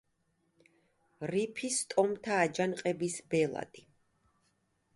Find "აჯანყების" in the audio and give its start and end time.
2.47-3.21